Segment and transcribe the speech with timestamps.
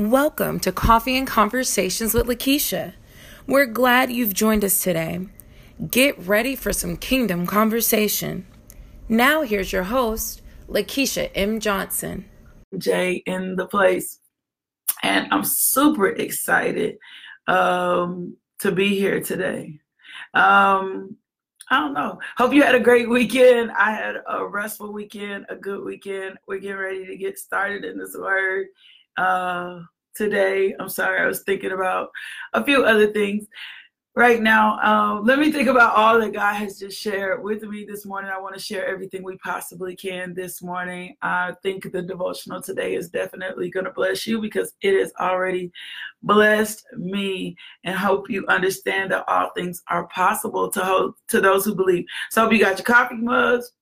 [0.00, 2.94] Welcome to Coffee and Conversations with Lakeisha.
[3.46, 5.26] We're glad you've joined us today.
[5.90, 8.46] Get ready for some kingdom conversation.
[9.10, 10.40] Now, here's your host,
[10.70, 11.60] Lakeisha M.
[11.60, 12.24] Johnson.
[12.78, 14.20] Jay in the place.
[15.02, 16.96] And I'm super excited
[17.46, 19.80] um, to be here today.
[20.32, 21.18] Um,
[21.70, 22.18] I don't know.
[22.38, 23.70] Hope you had a great weekend.
[23.72, 26.38] I had a restful weekend, a good weekend.
[26.48, 28.68] We're getting ready to get started in this word
[29.16, 29.80] uh,
[30.14, 30.74] today.
[30.78, 32.10] I'm sorry, I was thinking about
[32.52, 33.46] a few other things
[34.16, 34.78] right now.
[34.80, 38.30] Um, let me think about all that God has just shared with me this morning.
[38.34, 41.16] I want to share everything we possibly can this morning.
[41.22, 45.70] I think the devotional today is definitely going to bless you because it has already
[46.22, 51.64] blessed me and hope you understand that all things are possible to, hold, to those
[51.64, 52.04] who believe.
[52.30, 53.72] So hope you got your coffee mugs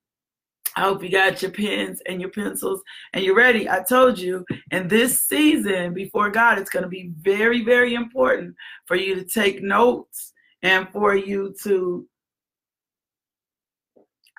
[0.76, 2.82] I hope you got your pens and your pencils
[3.12, 3.68] and you're ready.
[3.68, 8.54] I told you in this season before God, it's going to be very, very important
[8.86, 12.06] for you to take notes and for you to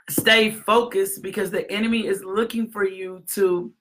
[0.10, 3.72] stay focused because the enemy is looking for you to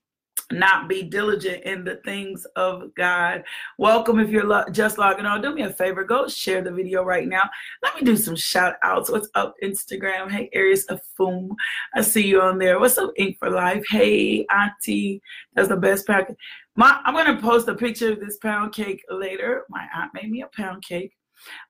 [0.50, 3.44] not be diligent in the things of God.
[3.76, 5.42] Welcome if you're lo- just logging on.
[5.42, 7.48] Do me a favor, go share the video right now.
[7.82, 9.10] Let me do some shout outs.
[9.10, 10.30] What's up, Instagram?
[10.30, 10.86] Hey, Aries
[11.18, 11.50] Foom.
[11.94, 12.80] I see you on there.
[12.80, 13.84] What's up, Ink for Life?
[13.90, 15.20] Hey, Auntie.
[15.54, 16.32] That's the best pack.
[16.76, 19.64] My, I'm going to post a picture of this pound cake later.
[19.68, 21.12] My aunt made me a pound cake.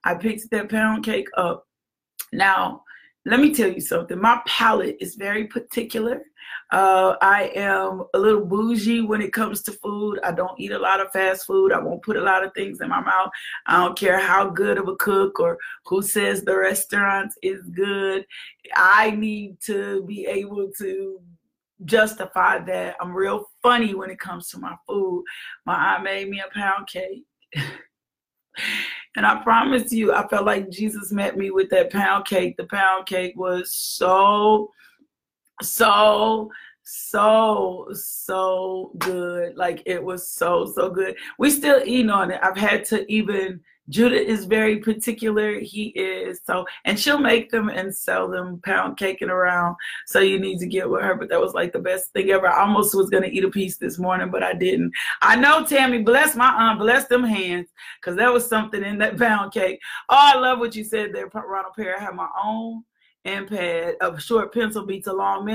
[0.03, 1.65] I picked that pound cake up.
[2.31, 2.83] Now,
[3.25, 4.19] let me tell you something.
[4.19, 6.23] My palate is very particular.
[6.71, 10.19] Uh, I am a little bougie when it comes to food.
[10.23, 11.71] I don't eat a lot of fast food.
[11.71, 13.29] I won't put a lot of things in my mouth.
[13.65, 18.25] I don't care how good of a cook or who says the restaurant is good.
[18.75, 21.19] I need to be able to
[21.85, 22.95] justify that.
[23.01, 25.23] I'm real funny when it comes to my food.
[25.65, 27.25] My aunt made me a pound cake.
[29.15, 32.57] And I promise you, I felt like Jesus met me with that pound cake.
[32.57, 34.71] The pound cake was so,
[35.61, 36.51] so,
[36.83, 39.57] so, so good.
[39.57, 41.15] Like it was so, so good.
[41.37, 42.39] We still eating on it.
[42.43, 45.59] I've had to even Judith is very particular.
[45.59, 49.75] He is so, and she'll make them and sell them pound caking around.
[50.05, 51.15] So you need to get with her.
[51.15, 52.47] But that was like the best thing ever.
[52.47, 54.91] I almost was gonna eat a piece this morning, but I didn't.
[55.21, 57.69] I know Tammy, bless my aunt, bless them hands,
[57.99, 59.79] because there was something in that pound cake.
[60.09, 61.95] Oh, I love what you said there, Ronald Perry.
[61.95, 62.83] I have my own
[63.25, 65.45] pad of short pencil beats a long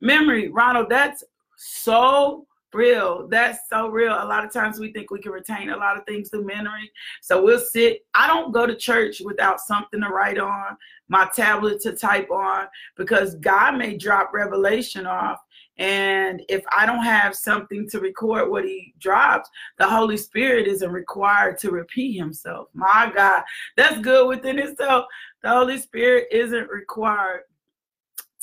[0.00, 0.48] memory.
[0.48, 1.22] Ronald, that's
[1.56, 3.28] so real.
[3.28, 4.12] That's so real.
[4.12, 6.90] A lot of times we think we can retain a lot of things through memory.
[7.20, 8.04] So we'll sit.
[8.14, 10.76] I don't go to church without something to write on,
[11.08, 12.66] my tablet to type on,
[12.96, 15.40] because God may drop revelation off.
[15.78, 19.48] And if I don't have something to record what he drops,
[19.78, 22.68] the Holy Spirit isn't required to repeat himself.
[22.74, 23.42] My God,
[23.78, 25.06] that's good within itself.
[25.42, 27.44] The Holy Spirit isn't required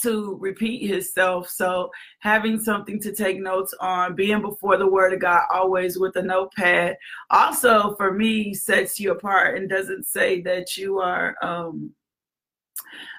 [0.01, 1.49] to repeat himself.
[1.49, 6.15] So having something to take notes on, being before the word of God always with
[6.15, 6.97] a notepad
[7.29, 11.91] also for me sets you apart and doesn't say that you are um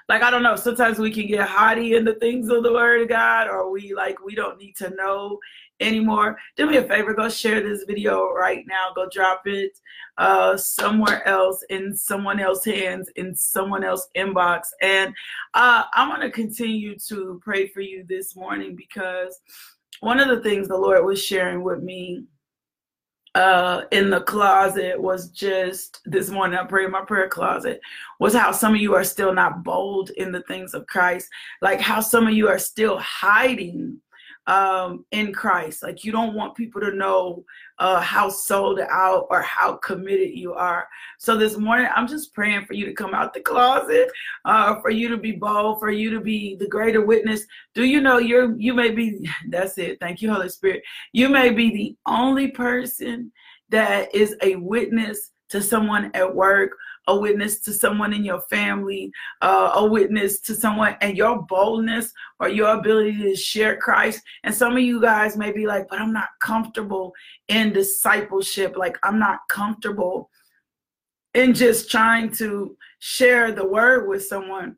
[0.07, 3.01] like I don't know, sometimes we can get haughty in the things of the word
[3.03, 5.37] of God or we like we don't need to know
[5.79, 8.91] anymore, do me a favor, go share this video right now.
[8.95, 9.77] Go drop it
[10.17, 14.63] uh, somewhere else in someone else's hands, in someone else's inbox.
[14.81, 15.13] And
[15.53, 19.39] uh, I'm going to continue to pray for you this morning because
[20.01, 22.23] one of the things the Lord was sharing with me
[23.35, 27.79] uh in the closet was just this morning I prayed in my prayer closet
[28.19, 31.27] was how some of you are still not bold in the things of Christ
[31.61, 34.01] like how some of you are still hiding
[34.49, 35.83] um, in Christ.
[35.83, 37.45] Like you don't want people to know
[37.77, 40.87] uh, how sold out or how committed you are.
[41.19, 44.09] So this morning, I'm just praying for you to come out the closet,
[44.45, 47.45] uh, for you to be bold, for you to be the greater witness.
[47.75, 49.99] Do you know you're you may be that's it.
[49.99, 50.81] Thank you, Holy Spirit.
[51.13, 53.31] You may be the only person
[53.69, 56.71] that is a witness to someone at work
[57.09, 59.11] a witness to someone in your family,
[59.41, 64.21] uh, a witness to someone, and your boldness or your ability to share Christ.
[64.43, 67.13] And some of you guys may be like, but I'm not comfortable
[67.47, 68.77] in discipleship.
[68.77, 70.29] Like, I'm not comfortable
[71.33, 74.77] in just trying to share the word with someone.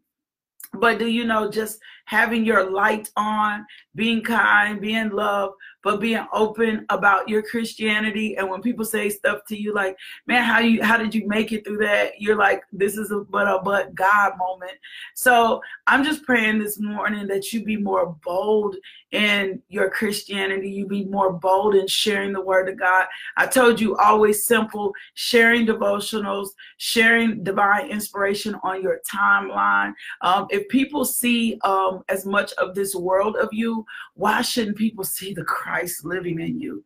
[0.74, 1.80] But do you know just
[2.12, 3.66] having your light on,
[3.96, 8.36] being kind, being love, but being open about your Christianity.
[8.36, 9.98] And when people say stuff to you like,
[10.28, 12.20] man, how you how did you make it through that?
[12.20, 14.74] You're like, this is a but a but God moment.
[15.16, 18.76] So I'm just praying this morning that you be more bold
[19.12, 20.70] in your Christianity.
[20.70, 23.06] You be more bold in sharing the word of God.
[23.38, 29.94] I told you always simple, sharing devotionals, sharing divine inspiration on your timeline.
[30.22, 35.04] Um, if people see um, as much of this world of you, why shouldn't people
[35.04, 36.84] see the Christ living in you?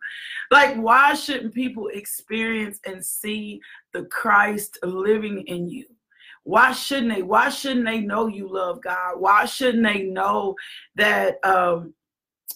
[0.52, 3.60] Like, why shouldn't people experience and see
[3.94, 5.86] the Christ living in you?
[6.44, 7.24] Why shouldn't they?
[7.24, 9.20] Why shouldn't they know you love God?
[9.20, 10.56] Why shouldn't they know
[10.96, 11.94] that um,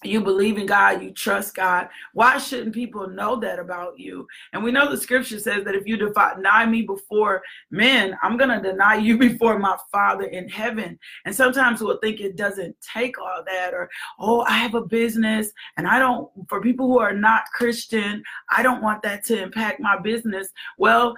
[0.04, 1.90] you believe in God, you trust God.
[2.14, 4.28] Why shouldn't people know that about you?
[4.54, 8.50] And we know the scripture says that if you deny me before men, I'm going
[8.50, 10.98] to deny you before my Father in heaven.
[11.26, 15.52] And sometimes we'll think it doesn't take all that, or, oh, I have a business
[15.78, 19.80] and I don't, for people who are not Christian, I don't want that to impact
[19.80, 20.50] my business.
[20.78, 21.16] Well,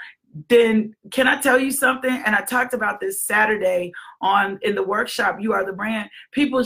[0.48, 2.22] then can I tell you something?
[2.26, 3.92] And I talked about this Saturday
[4.22, 5.38] on in the workshop.
[5.40, 6.10] You are the brand.
[6.32, 6.64] People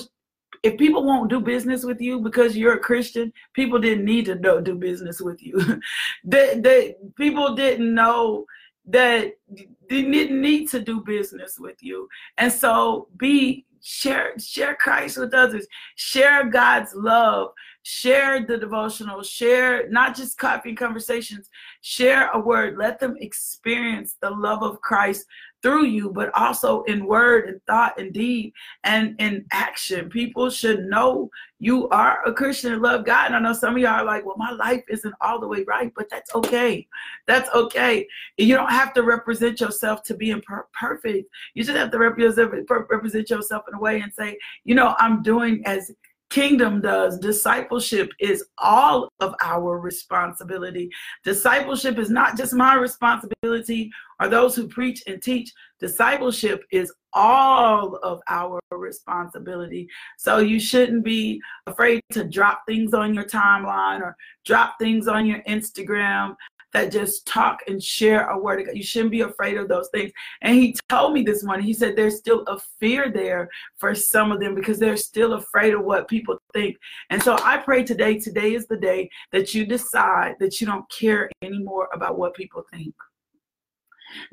[0.65, 4.33] if people won't do business with you because you're a Christian, people didn't need to
[4.33, 5.79] do, do business with you.
[6.23, 8.45] they, they, people didn't know
[8.87, 9.33] that
[9.87, 12.07] they didn't need to do business with you.
[12.39, 15.67] And so be share share Christ with others.
[15.97, 17.51] Share God's love.
[17.83, 19.21] Share the devotional.
[19.21, 21.47] Share not just copy conversations.
[21.81, 22.75] Share a word.
[22.79, 25.25] Let them experience the love of Christ
[25.65, 28.53] through you, but also in word and thought and deed
[28.83, 30.07] and in action.
[30.09, 33.25] People should know you are a Christian and love God.
[33.25, 35.63] And I know some of y'all are like, well, my life isn't all the way
[35.63, 36.87] right, but that's okay.
[37.25, 38.07] That's okay.
[38.37, 41.31] You don't have to represent yourself to be imper- perfect.
[41.55, 45.63] You just have to represent yourself in a way and say, you know, I'm doing
[45.65, 45.91] as
[46.29, 47.17] kingdom does.
[47.19, 50.89] Discipleship is all of our responsibility.
[51.23, 55.51] Discipleship is not just my responsibility or those who preach and teach.
[55.79, 59.87] Discipleship is all of our responsibility.
[60.17, 65.25] So you shouldn't be afraid to drop things on your timeline or drop things on
[65.25, 66.35] your Instagram
[66.75, 68.75] that just talk and share a word of God.
[68.75, 70.11] You shouldn't be afraid of those things.
[70.41, 74.29] And he told me this morning, he said there's still a fear there for some
[74.29, 76.75] of them because they're still afraid of what people think.
[77.11, 80.83] And so I pray today, today is the day that you decide that you don't
[80.91, 82.93] care anymore about what people think.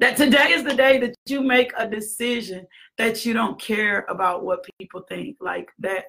[0.00, 2.66] That today is the day that you make a decision
[2.98, 5.36] that you don't care about what people think.
[5.40, 6.06] Like that,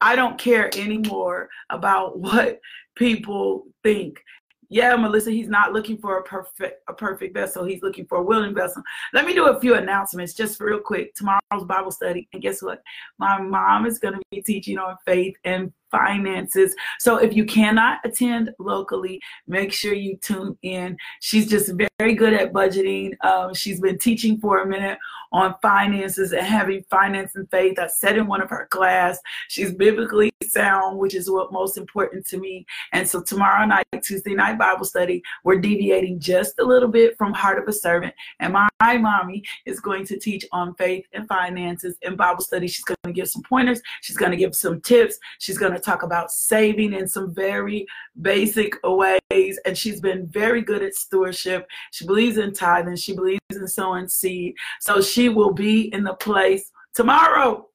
[0.00, 2.58] I don't care anymore about what
[2.96, 4.20] people think
[4.68, 7.64] yeah, Melissa, he's not looking for a perfect a perfect vessel.
[7.64, 8.82] He's looking for a willing vessel.
[9.12, 11.14] Let me do a few announcements just real quick.
[11.14, 12.28] Tomorrow's Bible study.
[12.32, 12.82] And guess what?
[13.18, 16.74] My mom is going to be teaching on faith and finances.
[17.00, 20.96] So if you cannot attend locally, make sure you tune in.
[21.20, 23.12] She's just very good at budgeting.
[23.24, 24.98] Um, she's been teaching for a minute
[25.32, 27.78] on finances and having finance and faith.
[27.78, 29.18] I said in one of her class,
[29.48, 32.64] she's biblically sound, which is what most important to me.
[32.92, 37.32] And so tomorrow night, Tuesday night Bible study, we're deviating just a little bit from
[37.32, 38.14] Heart of a Servant.
[38.40, 42.68] And my, my mommy is going to teach on faith and finances in Bible study.
[42.68, 43.80] She's going to give some pointers.
[44.02, 45.18] She's going to give some tips.
[45.38, 47.86] She's going to talk about saving in some very
[48.20, 49.58] basic ways.
[49.64, 51.66] And she's been very good at stewardship.
[51.92, 52.96] She believes in tithing.
[52.96, 54.54] She believes in sowing seed.
[54.80, 57.68] So she will be in the place tomorrow.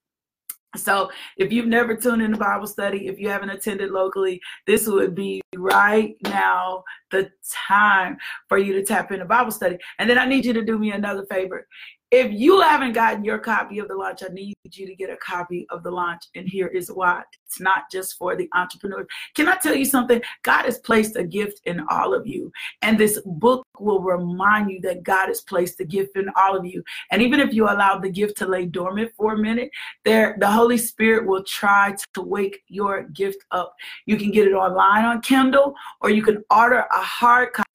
[0.78, 4.88] So if you've never tuned in to Bible study, if you haven't attended locally, this
[4.88, 7.30] would be right now the
[7.68, 9.78] time for you to tap into Bible study.
[10.00, 11.68] And then I need you to do me another favor.
[12.12, 15.16] If you haven't gotten your copy of the launch, I need you to get a
[15.16, 16.24] copy of the launch.
[16.36, 19.08] And here is why it's not just for the entrepreneurs.
[19.34, 20.22] Can I tell you something?
[20.44, 22.52] God has placed a gift in all of you.
[22.82, 26.66] And this book will remind you that God has placed a gift in all of
[26.66, 26.84] you.
[27.12, 29.72] And even if you allow the gift to lay dormant for a minute,
[30.04, 33.74] there the Holy Spirit will try to wake your gift up.
[34.06, 37.71] You can get it online on Kindle or you can order a hard copy.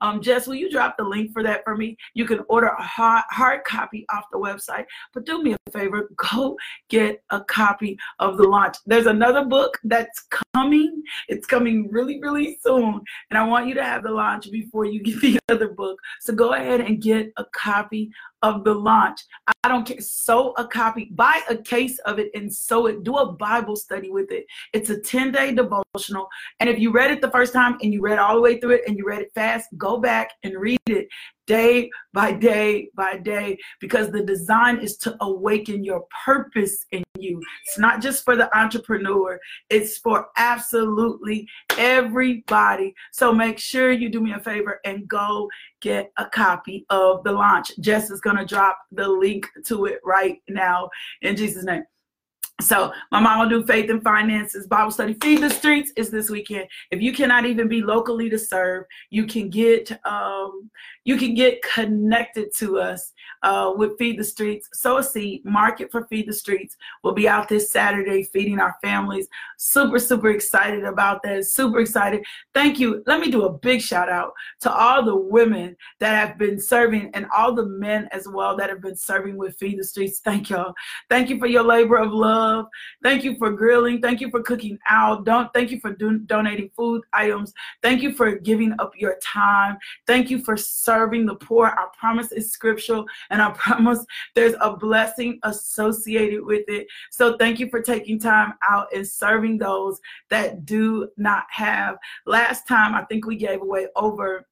[0.00, 1.96] Um, Jess, will you drop the link for that for me?
[2.14, 4.86] You can order a hard, hard copy off the website.
[5.14, 6.56] But do me a favor, go
[6.88, 8.76] get a copy of the launch.
[8.86, 11.02] There's another book that's coming.
[11.28, 13.00] It's coming really, really soon.
[13.30, 15.98] And I want you to have the launch before you get the other book.
[16.20, 18.10] So go ahead and get a copy
[18.42, 19.20] of the launch.
[19.62, 20.00] I don't care.
[20.00, 23.02] Sow a copy, buy a case of it and sow it.
[23.02, 24.46] Do a Bible study with it.
[24.72, 26.28] It's a 10 day devotional.
[26.60, 28.72] And if you read it the first time and you read all the way through
[28.72, 31.08] it and you read it fast, go back and read it
[31.46, 37.40] day by day by day because the design is to awaken your purpose in you.
[37.66, 41.48] It's not just for the entrepreneur, it's for absolutely
[41.78, 42.94] everybody.
[43.12, 45.48] So make sure you do me a favor and go
[45.80, 47.72] get a copy of the launch.
[47.80, 50.88] Jess is going to drop the link to it right now
[51.22, 51.84] in Jesus' name.
[52.60, 55.14] So my mom will do faith and finances Bible study.
[55.14, 56.68] Feed the streets is this weekend.
[56.90, 60.70] If you cannot even be locally to serve, you can get um,
[61.04, 63.12] you can get connected to us
[63.42, 64.68] uh, with Feed the Streets.
[64.74, 65.44] Sow a seed.
[65.44, 66.76] Market for Feed the Streets.
[67.02, 69.28] We'll be out this Saturday feeding our families.
[69.56, 71.46] Super super excited about that.
[71.46, 72.22] Super excited.
[72.54, 73.02] Thank you.
[73.06, 77.10] Let me do a big shout out to all the women that have been serving
[77.14, 80.20] and all the men as well that have been serving with Feed the Streets.
[80.20, 80.74] Thank y'all.
[81.08, 82.66] Thank you for your labor of love love.
[83.02, 84.00] Thank you for grilling.
[84.00, 85.24] Thank you for cooking out.
[85.24, 87.52] Don't thank you for do, donating food items.
[87.82, 89.78] Thank you for giving up your time.
[90.06, 91.66] Thank you for serving the poor.
[91.66, 94.04] I promise it's scriptural and I promise
[94.34, 96.86] there's a blessing associated with it.
[97.10, 101.96] So thank you for taking time out and serving those that do not have.
[102.26, 104.46] Last time I think we gave away over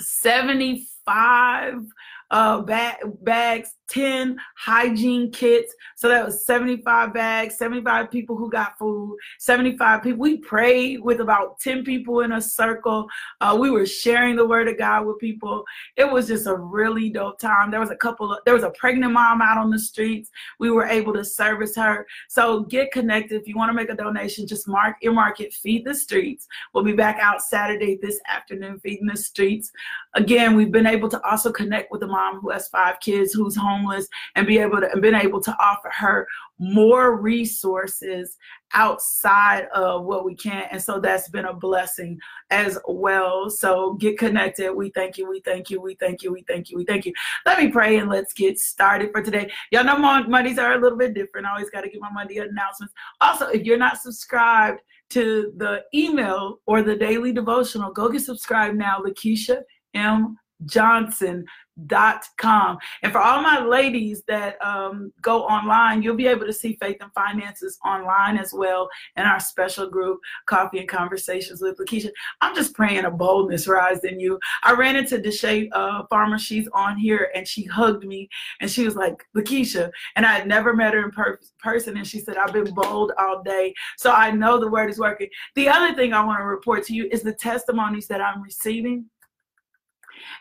[0.00, 5.74] 75 uh, bag, bags, 10 hygiene kits.
[5.96, 10.20] So that was 75 bags, 75 people who got food, 75 people.
[10.20, 13.08] We prayed with about 10 people in a circle.
[13.40, 15.64] Uh, we were sharing the word of God with people.
[15.96, 17.70] It was just a really dope time.
[17.70, 20.30] There was a couple of, there was a pregnant mom out on the streets.
[20.60, 22.06] We were able to service her.
[22.28, 23.40] So get connected.
[23.40, 26.46] If you want to make a donation, just mark, earmark it, feed the streets.
[26.72, 29.72] We'll be back out Saturday this afternoon, feeding the streets.
[30.14, 33.56] Again, we've been able to also connect with the mom who has five kids, who's
[33.56, 36.26] homeless, and be able to and been able to offer her
[36.58, 38.36] more resources
[38.74, 40.66] outside of what we can.
[40.70, 42.18] And so that's been a blessing
[42.50, 43.48] as well.
[43.48, 44.72] So get connected.
[44.72, 45.28] We thank you.
[45.28, 45.80] We thank you.
[45.80, 46.32] We thank you.
[46.32, 46.76] We thank you.
[46.76, 47.12] We thank you.
[47.46, 49.50] Let me pray and let's get started for today.
[49.70, 51.46] Y'all know Mondays are a little bit different.
[51.46, 52.94] I always got to get my Monday announcements.
[53.20, 54.80] Also, if you're not subscribed
[55.10, 58.98] to the email or the daily devotional, go get subscribed now.
[58.98, 59.62] Lakeisha
[59.94, 60.36] M.
[60.66, 61.44] Johnson
[61.86, 62.78] dot com.
[63.02, 66.96] And for all my ladies that um, go online you'll be able to see faith
[67.00, 72.10] and finances online as well in our special group coffee and conversations with lakeisha.
[72.40, 74.38] I'm just praying a boldness rise in you.
[74.62, 76.38] I ran into deshay uh, farmer.
[76.38, 78.28] She's on here and she hugged me
[78.60, 82.06] and she was like lakeisha and i had never met her in per- person and
[82.06, 83.72] she said i've been bold all day.
[83.96, 85.28] So i know the word is working.
[85.54, 89.06] The other thing i want to report to you is the testimonies that i'm receiving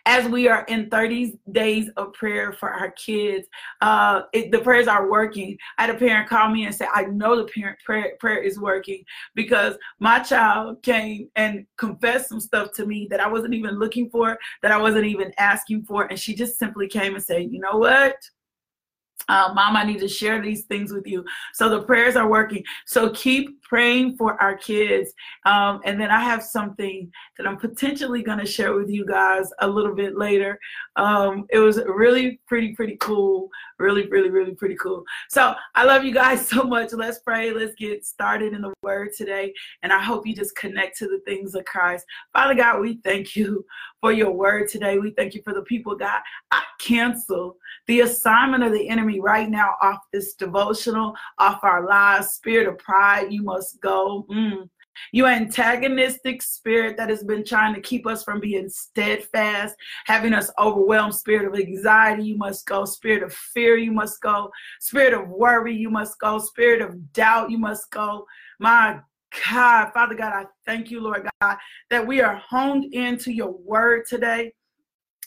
[0.05, 3.47] as we are in 30 days of prayer for our kids,
[3.81, 5.57] uh, it, the prayers are working.
[5.77, 8.59] I had a parent call me and say, I know the parent prayer, prayer is
[8.59, 9.03] working
[9.35, 14.09] because my child came and confessed some stuff to me that I wasn't even looking
[14.09, 16.05] for, that I wasn't even asking for.
[16.05, 18.15] And she just simply came and said, you know what?
[19.27, 21.23] Uh, Mom, I need to share these things with you.
[21.53, 22.63] So the prayers are working.
[22.85, 25.13] So keep praying for our kids.
[25.45, 29.49] Um, and then I have something that I'm potentially going to share with you guys
[29.59, 30.59] a little bit later.
[30.95, 33.49] Um, it was really pretty, pretty cool.
[33.77, 35.03] Really, really, really pretty cool.
[35.29, 36.91] So I love you guys so much.
[36.93, 37.53] Let's pray.
[37.53, 39.53] Let's get started in the word today.
[39.83, 42.05] And I hope you just connect to the things of Christ.
[42.33, 43.63] Father God, we thank you
[44.01, 44.97] for your word today.
[44.97, 46.21] We thank you for the people, God.
[46.51, 47.57] I cancel
[47.87, 52.29] the assignment of the enemy right now off this devotional, off our lives.
[52.29, 54.25] Spirit of pride, you must go.
[54.31, 54.69] Mm.
[55.11, 59.75] You antagonistic spirit that has been trying to keep us from being steadfast,
[60.05, 61.15] having us overwhelmed.
[61.15, 62.85] Spirit of anxiety, you must go.
[62.85, 64.51] Spirit of fear, you must go.
[64.79, 66.37] Spirit of worry, you must go.
[66.39, 68.25] Spirit of doubt, you must go.
[68.59, 68.99] My
[69.49, 71.57] God, Father God, I thank you, Lord God,
[71.89, 74.53] that we are honed into your word today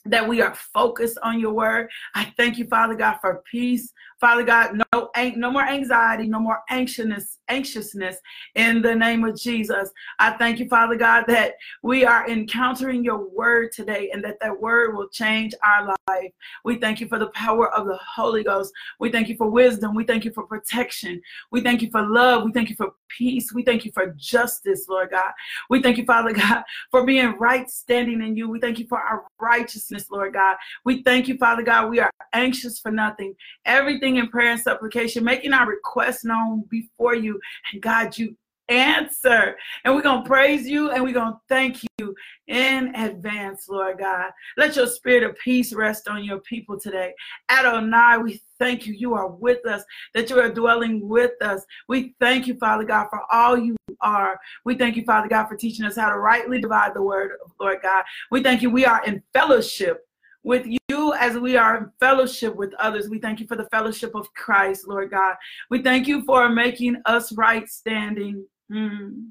[0.04, 1.88] that we are focused on your word.
[2.14, 3.92] I thank you, Father God, for peace.
[4.22, 8.18] Father God, no, no more anxiety, no more anxiousness, anxiousness
[8.54, 9.90] in the name of Jesus.
[10.20, 14.60] I thank you, Father God, that we are encountering your word today and that that
[14.60, 16.30] word will change our life.
[16.64, 18.72] We thank you for the power of the Holy Ghost.
[19.00, 19.92] We thank you for wisdom.
[19.92, 21.20] We thank you for protection.
[21.50, 22.44] We thank you for love.
[22.44, 23.52] We thank you for peace.
[23.52, 25.32] We thank you for justice, Lord God.
[25.68, 26.62] We thank you, Father God,
[26.92, 28.48] for being right standing in you.
[28.48, 30.56] We thank you for our righteousness, Lord God.
[30.84, 31.90] We thank you, Father God.
[31.90, 33.34] We are anxious for nothing.
[33.64, 37.40] Everything in prayer and supplication, making our requests known before you.
[37.73, 38.37] And God, you
[38.69, 39.57] answer.
[39.85, 42.14] And we're going to praise you and we're going to thank you
[42.49, 44.31] in advance, Lord God.
[44.57, 47.14] Let your spirit of peace rest on your people today.
[47.50, 48.95] Adonai, we thank you.
[48.95, 49.83] You are with us,
[50.14, 51.62] that you are dwelling with us.
[51.88, 54.38] We thank you, Father God, for all you are.
[54.64, 57.78] We thank you, Father God, for teaching us how to rightly divide the word, Lord
[57.83, 58.04] God.
[58.31, 58.71] We thank you.
[58.71, 60.07] We are in fellowship
[60.42, 63.08] with you as we are in fellowship with others.
[63.08, 65.37] We thank you for the fellowship of Christ, Lord God.
[65.70, 68.44] We thank you for making us right standing.
[68.70, 69.30] Mm.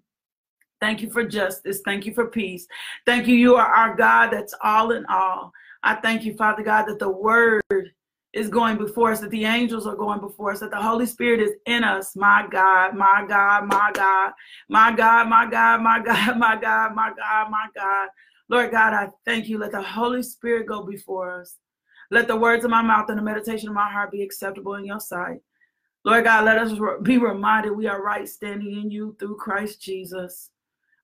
[0.80, 1.82] Thank you for justice.
[1.86, 2.66] Thank you for peace.
[3.06, 3.36] Thank you.
[3.36, 5.52] You are our God that's all in all.
[5.84, 7.62] I thank you, Father God, that the word
[8.34, 11.40] is going before us, that the angels are going before us, that the Holy Spirit
[11.42, 12.16] is in us.
[12.16, 14.32] My God, my God, my God,
[14.70, 18.10] my God, my God, my God, my God, my God, my God.
[18.52, 19.58] Lord God, I thank you.
[19.58, 21.56] Let the Holy Spirit go before us.
[22.12, 24.84] Let the words of my mouth and the meditation of my heart be acceptable in
[24.84, 25.38] your sight.
[26.04, 30.50] Lord God, let us be reminded we are right standing in you through Christ Jesus.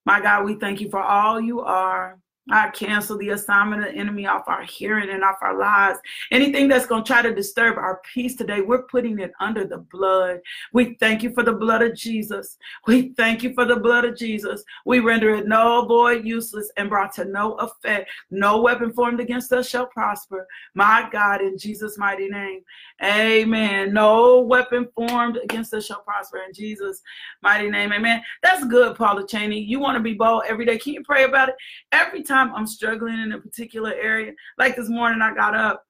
[0.06, 2.20] My God, we thank you for all you are.
[2.50, 6.00] I cancel the assignment of the enemy off our hearing and off our lives.
[6.32, 9.80] Anything that's going to try to disturb our peace today, we're putting it under the
[9.80, 10.40] blood.
[10.72, 12.58] We thank you for the blood of Jesus.
[12.86, 14.64] We thank you for the blood of Jesus.
[14.86, 18.10] We render it null, void, useless, and brought to no effect.
[18.32, 20.48] No weapon formed against us shall prosper.
[20.74, 22.62] My God, in Jesus' mighty name.
[23.04, 23.94] Amen.
[23.94, 27.02] No weapon formed against us shall prosper in Jesus'
[27.42, 27.92] mighty name.
[27.92, 28.22] Amen.
[28.42, 29.60] That's good, Paula Cheney.
[29.60, 30.78] You want to be bold every day.
[30.78, 31.56] Can you pray about it?
[31.92, 35.84] Every time time I'm struggling in a particular area, like this morning I got up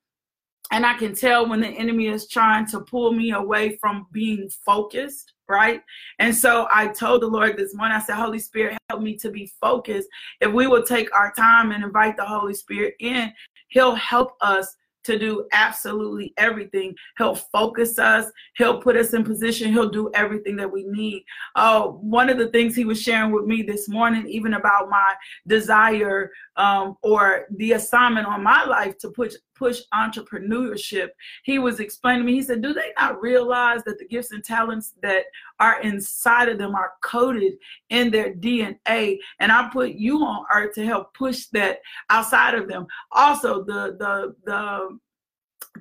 [0.71, 4.49] and I can tell when the enemy is trying to pull me away from being
[4.65, 5.81] focused, right?
[6.19, 9.31] And so I told the Lord this morning, I said, Holy Spirit, help me to
[9.31, 10.09] be focused.
[10.41, 13.31] If we will take our time and invite the Holy Spirit in,
[13.69, 14.75] He'll help us
[15.07, 16.93] to do absolutely everything.
[17.17, 18.29] He'll focus us.
[18.57, 19.71] He'll put us in position.
[19.71, 21.23] He'll do everything that we need.
[21.55, 25.13] Uh, one of the things he was sharing with me this morning, even about my
[25.47, 31.09] desire um, or the assignment on my life to push push entrepreneurship,
[31.43, 32.33] he was explaining to me.
[32.33, 35.25] He said, "Do they not realize that the gifts and talents that
[35.59, 37.53] are inside of them are coded
[37.89, 39.19] in their DNA?
[39.39, 42.87] And I put you on earth to help push that outside of them.
[43.11, 44.99] Also, the the the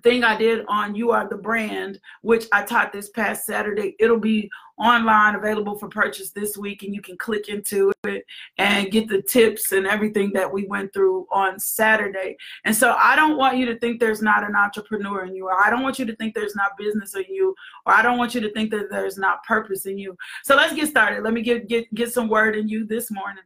[0.03, 3.97] thing I did on You Are the Brand, which I taught this past Saturday.
[3.99, 8.25] It'll be online available for purchase this week, and you can click into it
[8.59, 12.37] and get the tips and everything that we went through on Saturday.
[12.65, 15.62] And so I don't want you to think there's not an entrepreneur in you, or
[15.62, 17.55] I don't want you to think there's not business in you,
[17.87, 20.17] or I don't want you to think that there's not purpose in you.
[20.45, 21.23] So let's get started.
[21.23, 23.45] Let me get get get some word in you this morning.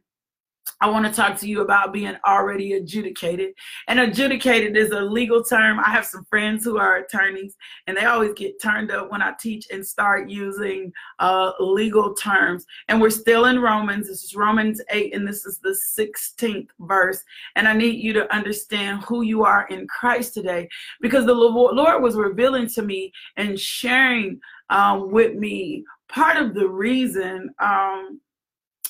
[0.81, 3.53] I want to talk to you about being already adjudicated.
[3.87, 5.79] And adjudicated is a legal term.
[5.79, 9.33] I have some friends who are attorneys, and they always get turned up when I
[9.39, 12.65] teach and start using uh, legal terms.
[12.87, 14.07] And we're still in Romans.
[14.07, 17.23] This is Romans 8, and this is the 16th verse.
[17.55, 20.67] And I need you to understand who you are in Christ today
[20.99, 24.39] because the Lord was revealing to me and sharing
[24.71, 27.53] um, with me part of the reason.
[27.59, 28.19] Um,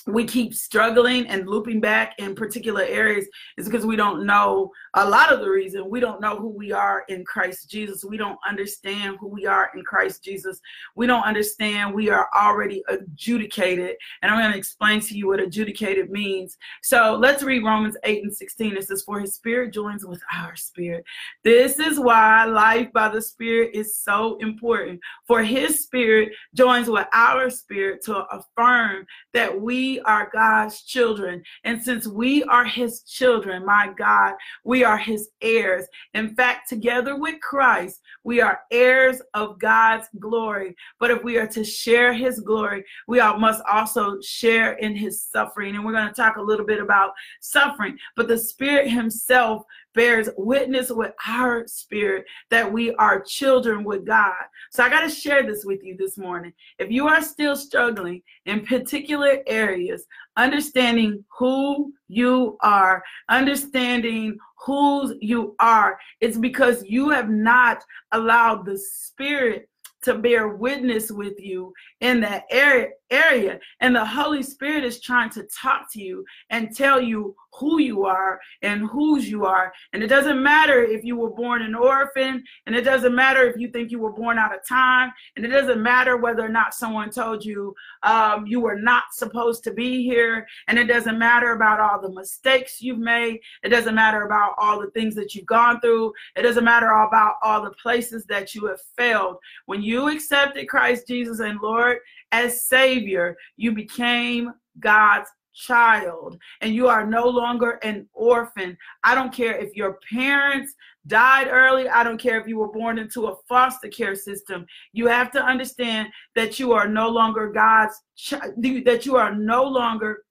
[0.06, 5.08] we keep struggling and looping back in particular areas is because we don't know a
[5.08, 8.04] lot of the reason we don't know who we are in Christ Jesus.
[8.04, 10.60] We don't understand who we are in Christ Jesus.
[10.96, 13.96] We don't understand we are already adjudicated.
[14.22, 16.56] And I'm going to explain to you what adjudicated means.
[16.82, 18.76] So let's read Romans 8 and 16.
[18.76, 21.04] It says, For his spirit joins with our spirit.
[21.44, 25.00] This is why life by the spirit is so important.
[25.26, 31.42] For his spirit joins with our spirit to affirm that we are God's children.
[31.64, 35.86] And since we are his children, my God, we are his heirs.
[36.14, 40.74] In fact, together with Christ, we are heirs of God's glory.
[40.98, 45.22] But if we are to share his glory, we all must also share in his
[45.22, 45.74] suffering.
[45.74, 47.96] And we're going to talk a little bit about suffering.
[48.16, 54.34] But the Spirit himself bears witness with our spirit that we are children with God.
[54.70, 56.52] So I got to share this with you this morning.
[56.78, 65.54] If you are still struggling in particular areas, understanding who you are, understanding whose you
[65.58, 69.68] are, it's because you have not allowed the spirit
[70.02, 73.60] to bear witness with you in that area area.
[73.80, 78.04] And the holy spirit is trying to talk to you and tell you who you
[78.04, 79.72] are and whose you are.
[79.92, 83.56] And it doesn't matter if you were born an orphan and it doesn't matter if
[83.58, 86.74] you think you were born out of time and it doesn't matter whether or not
[86.74, 90.46] someone told you um, you were not supposed to be here.
[90.68, 93.40] And it doesn't matter about all the mistakes you've made.
[93.62, 96.12] It doesn't matter about all the things that you've gone through.
[96.36, 99.36] It doesn't matter about all the places that you have failed.
[99.66, 101.98] When you accepted christ jesus and lord
[102.32, 108.76] as Savior, you became God's child and you are no longer an orphan.
[109.04, 110.74] I don't care if your parents
[111.06, 111.88] died early.
[111.88, 114.64] I don't care if you were born into a foster care system.
[114.92, 119.64] You have to understand that you are no longer God's child, that you are no
[119.64, 120.22] longer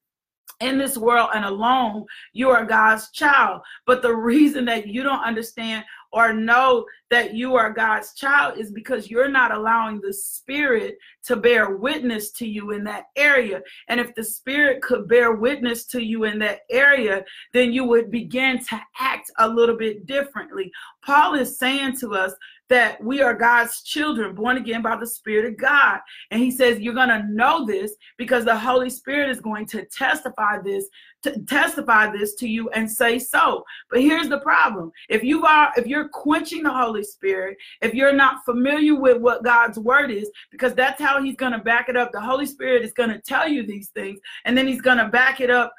[0.61, 3.61] in this world and alone, you are God's child.
[3.85, 5.83] But the reason that you don't understand
[6.13, 11.35] or know that you are God's child is because you're not allowing the Spirit to
[11.35, 13.61] bear witness to you in that area.
[13.89, 18.11] And if the Spirit could bear witness to you in that area, then you would
[18.11, 20.71] begin to act a little bit differently.
[21.03, 22.33] Paul is saying to us
[22.69, 25.99] that we are God's children, born again by the Spirit of God.
[26.31, 29.85] And he says, You're going to know this because the Holy Spirit is going to
[29.85, 30.85] testify this
[31.23, 33.63] to testify this to you and say so.
[33.89, 34.91] But here's the problem.
[35.09, 39.43] If you are if you're quenching the Holy Spirit, if you're not familiar with what
[39.43, 42.11] God's word is, because that's how he's going to back it up.
[42.11, 45.07] The Holy Spirit is going to tell you these things and then he's going to
[45.07, 45.73] back it up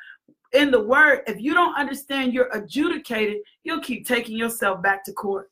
[0.53, 1.23] in the word.
[1.27, 5.49] If you don't understand you're adjudicated, you'll keep taking yourself back to court.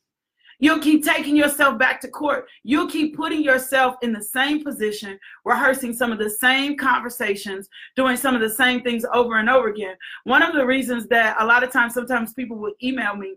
[0.63, 2.47] You'll keep taking yourself back to court.
[2.65, 7.67] You'll keep putting yourself in the same position, rehearsing some of the same conversations,
[7.97, 9.97] doing some of the same things over and over again.
[10.25, 13.37] One of the reasons that a lot of times, sometimes people will email me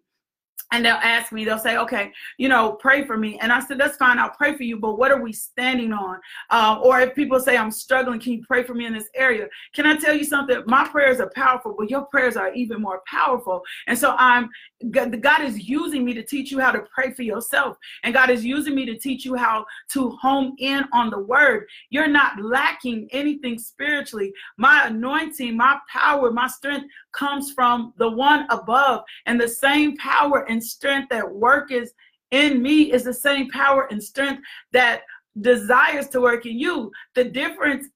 [0.73, 3.37] and they'll ask me, they'll say, okay, you know, pray for me.
[3.39, 6.19] And I said, that's fine, I'll pray for you, but what are we standing on?
[6.49, 9.47] Uh, or if people say, I'm struggling, can you pray for me in this area?
[9.75, 10.63] Can I tell you something?
[10.65, 13.61] My prayers are powerful, but your prayers are even more powerful.
[13.85, 14.49] And so I'm,
[14.89, 17.77] God is using me to teach you how to pray for yourself.
[18.03, 21.67] And God is using me to teach you how to home in on the word.
[21.91, 24.33] You're not lacking anything spiritually.
[24.57, 29.03] My anointing, my power, my strength comes from the one above.
[29.25, 31.93] And the same power and strength that work is
[32.31, 35.01] in me is the same power and strength that
[35.41, 36.91] desires to work in you.
[37.15, 37.87] The difference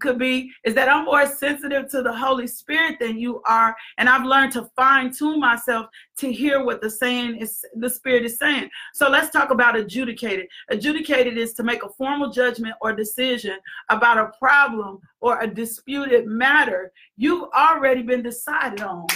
[0.00, 4.08] could be is that I'm more sensitive to the Holy Spirit than you are, and
[4.08, 5.86] I've learned to fine tune myself
[6.18, 8.70] to hear what the saying is, the Spirit is saying.
[8.94, 10.46] So let's talk about adjudicated.
[10.70, 16.26] Adjudicated is to make a formal judgment or decision about a problem or a disputed
[16.26, 19.06] matter you've already been decided on.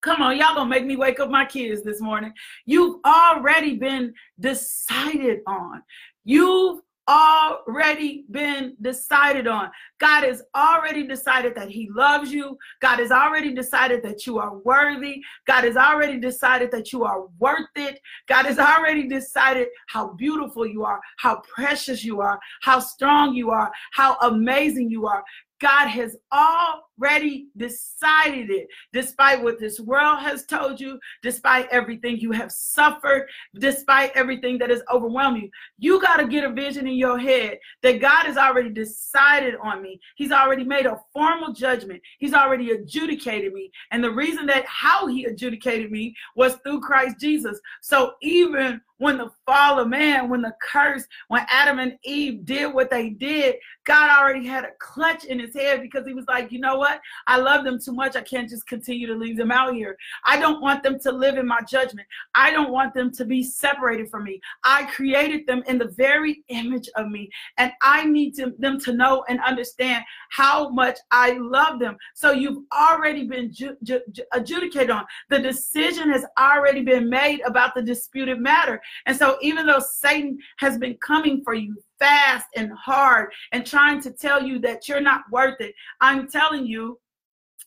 [0.00, 2.32] Come on, y'all gonna make me wake up my kids this morning.
[2.66, 5.82] You've already been decided on.
[6.24, 9.70] You've already been decided on.
[9.98, 12.56] God has already decided that He loves you.
[12.80, 15.22] God has already decided that you are worthy.
[15.46, 18.00] God has already decided that you are worth it.
[18.28, 23.50] God has already decided how beautiful you are, how precious you are, how strong you
[23.50, 25.24] are, how amazing you are.
[25.64, 32.32] God has already decided it, despite what this world has told you, despite everything you
[32.32, 35.48] have suffered, despite everything that has overwhelmed you.
[35.78, 39.80] You got to get a vision in your head that God has already decided on
[39.80, 39.98] me.
[40.16, 43.70] He's already made a formal judgment, He's already adjudicated me.
[43.90, 47.58] And the reason that how He adjudicated me was through Christ Jesus.
[47.80, 52.72] So even when the fall of man, when the curse, when Adam and Eve did
[52.72, 56.52] what they did, God already had a clutch in his head because he was like,
[56.52, 57.00] you know what?
[57.26, 58.16] I love them too much.
[58.16, 59.96] I can't just continue to leave them out here.
[60.24, 62.06] I don't want them to live in my judgment.
[62.34, 64.40] I don't want them to be separated from me.
[64.62, 67.30] I created them in the very image of me.
[67.58, 71.96] And I need to, them to know and understand how much I love them.
[72.14, 74.00] So you've already been ju- ju-
[74.32, 75.04] adjudicated on.
[75.30, 78.80] The decision has already been made about the disputed matter.
[79.06, 84.00] And so, even though Satan has been coming for you fast and hard and trying
[84.02, 86.98] to tell you that you're not worth it, I'm telling you,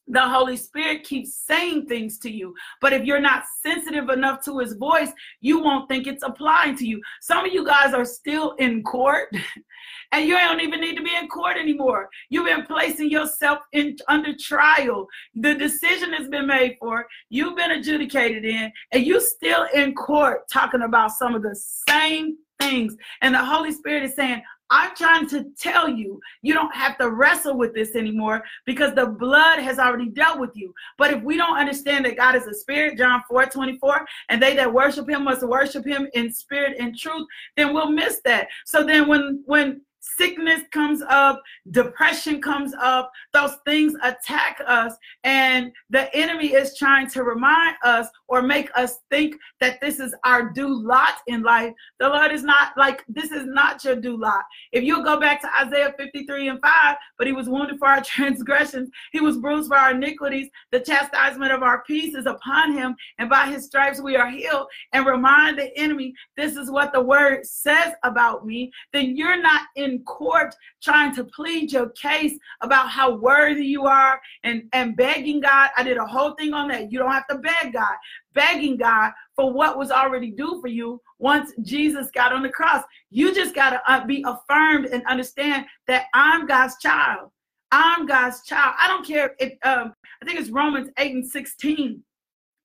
[0.07, 2.53] the Holy Spirit keeps saying things to you.
[2.81, 6.85] But if you're not sensitive enough to his voice, you won't think it's applying to
[6.85, 7.01] you.
[7.21, 9.29] Some of you guys are still in court
[10.11, 12.09] and you don't even need to be in court anymore.
[12.29, 15.07] You've been placing yourself in under trial.
[15.35, 20.41] The decision has been made for, you've been adjudicated in, and you still in court
[20.51, 21.55] talking about some of the
[21.89, 22.95] same things.
[23.21, 27.09] And the Holy Spirit is saying, I'm trying to tell you, you don't have to
[27.09, 30.73] wrestle with this anymore because the blood has already dealt with you.
[30.97, 34.55] But if we don't understand that God is a spirit, John 4 24, and they
[34.55, 38.47] that worship him must worship him in spirit and truth, then we'll miss that.
[38.65, 39.81] So then when when
[40.17, 41.41] sickness comes up,
[41.71, 44.93] depression comes up, those things attack us,
[45.23, 50.15] and the enemy is trying to remind us or make us think that this is
[50.23, 51.73] our due lot in life.
[51.99, 54.43] The Lord is not like this is not your due lot.
[54.71, 58.01] If you go back to Isaiah 53 and 5, but he was wounded for our
[58.03, 62.95] transgressions, he was bruised for our iniquities, the chastisement of our peace is upon him,
[63.19, 67.01] and by his stripes we are healed, and remind the enemy this is what the
[67.01, 72.89] word says about me, then you're not in court trying to plead your case about
[72.89, 75.69] how worthy you are and, and begging God.
[75.75, 76.91] I did a whole thing on that.
[76.91, 77.95] You don't have to beg God,
[78.33, 82.83] begging God for what was already due for you once Jesus got on the cross.
[83.09, 87.31] You just got to uh, be affirmed and understand that I'm God's child.
[87.71, 88.75] I'm God's child.
[88.79, 92.03] I don't care if um, I think it's Romans 8 and 16.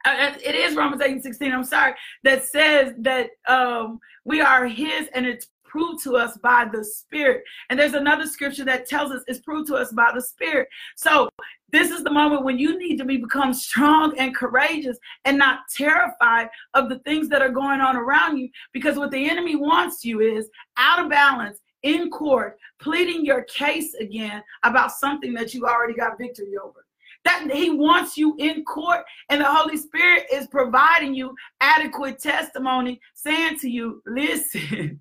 [0.05, 4.41] Uh, uh, it is Romans 8 and 16, I'm sorry, that says that um, we
[4.41, 7.43] are his and it's proved to us by the Spirit.
[7.71, 10.69] And there's another scripture that tells us it's proved to us by the Spirit.
[10.97, 11.31] So
[11.71, 15.61] this is the moment when you need to be become strong and courageous and not
[15.75, 18.51] terrified of the things that are going on around you.
[18.73, 23.95] Because what the enemy wants you is out of balance in court, pleading your case
[23.95, 26.85] again about something that you already got victory over.
[27.25, 33.01] That he wants you in court, and the Holy Spirit is providing you adequate testimony,
[33.15, 34.99] saying to you, Listen,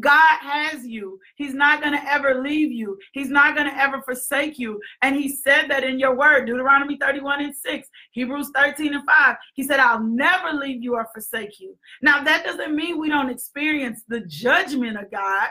[0.00, 1.18] God has you.
[1.36, 2.98] He's not going to ever leave you.
[3.12, 4.80] He's not going to ever forsake you.
[5.02, 9.36] And he said that in your word, Deuteronomy 31 and 6, Hebrews 13 and 5.
[9.54, 11.76] He said, I'll never leave you or forsake you.
[12.00, 15.48] Now, that doesn't mean we don't experience the judgment of God.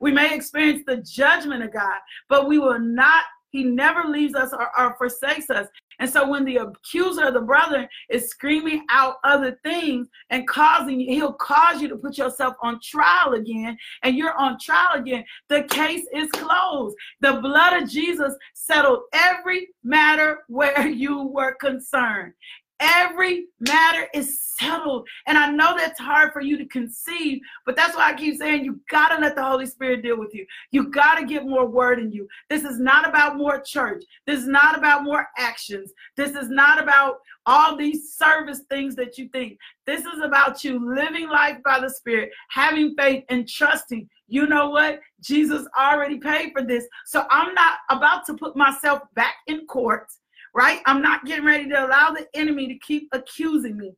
[0.00, 4.52] We may experience the judgment of God, but we will not he never leaves us
[4.54, 5.68] or, or, forsakes us.
[5.98, 11.00] And so when the accuser of the brother is screaming out other things and causing
[11.00, 15.24] you, he'll cause you to put yourself on trial again, and you're on trial again.
[15.48, 16.96] The case is closed.
[17.20, 22.32] The blood of Jesus settled every matter where you were concerned.
[22.82, 25.06] Every matter is settled.
[25.28, 28.64] And I know that's hard for you to conceive, but that's why I keep saying
[28.64, 30.44] you got to let the Holy Spirit deal with you.
[30.72, 32.26] You got to get more word in you.
[32.50, 34.02] This is not about more church.
[34.26, 35.92] This is not about more actions.
[36.16, 39.58] This is not about all these service things that you think.
[39.86, 44.08] This is about you living life by the Spirit, having faith and trusting.
[44.26, 44.98] You know what?
[45.20, 46.86] Jesus already paid for this.
[47.06, 50.08] So I'm not about to put myself back in court
[50.54, 50.80] right?
[50.86, 53.94] I'm not getting ready to allow the enemy to keep accusing me.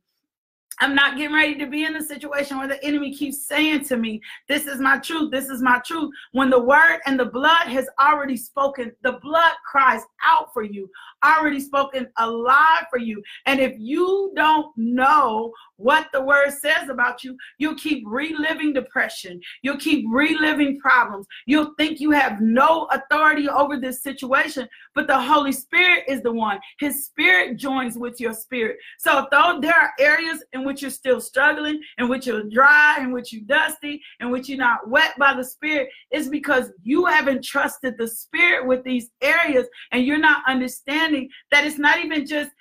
[0.79, 3.97] I'm not getting ready to be in a situation where the enemy keeps saying to
[3.97, 6.11] me, This is my truth, this is my truth.
[6.33, 10.89] When the word and the blood has already spoken, the blood cries out for you,
[11.23, 13.23] already spoken alive for you.
[13.45, 19.39] And if you don't know what the word says about you, you'll keep reliving depression,
[19.61, 25.19] you'll keep reliving problems, you'll think you have no authority over this situation, but the
[25.19, 26.59] Holy Spirit is the one.
[26.79, 28.77] His spirit joins with your spirit.
[28.97, 33.11] So, though there are areas in which you're still struggling, in which you're dry, in
[33.11, 37.43] which you're dusty, in which you're not wet by the Spirit, it's because you haven't
[37.43, 42.51] trusted the Spirit with these areas and you're not understanding that it's not even just